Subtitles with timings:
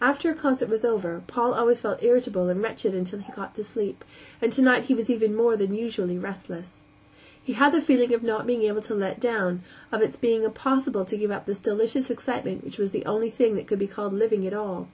[0.00, 3.62] After a concert was over Paul was always irritable and wretched until he got to
[3.62, 4.04] sleep,
[4.40, 6.80] and tonight he was even more than usually restless.
[7.40, 9.62] He had the feeling of not being able to let down,
[9.92, 13.54] of its being impossible to give up this delicious excitement which was the only thing
[13.54, 14.88] that could be called living at all.